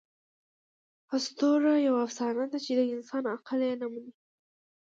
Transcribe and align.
آسطوره 1.15 1.73
یوه 1.87 1.99
افسانه 2.05 2.45
ده، 2.51 2.57
چي 2.65 2.71
د 2.77 2.81
انسان 2.93 3.23
عقل 3.35 3.59
ئې 3.67 3.73
نه 3.81 3.87
مني. 3.91 4.11